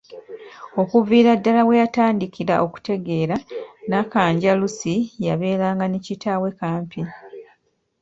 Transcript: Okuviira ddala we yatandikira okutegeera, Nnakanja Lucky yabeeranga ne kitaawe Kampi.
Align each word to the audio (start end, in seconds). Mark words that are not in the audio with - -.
Okuviira 0.81 1.31
ddala 1.39 1.61
we 1.67 1.73
yatandikira 1.83 2.53
okutegeera, 2.65 3.35
Nnakanja 3.83 4.51
Lucky 4.61 4.95
yabeeranga 5.25 5.85
ne 5.87 5.99
kitaawe 6.05 6.49
Kampi. 6.59 7.01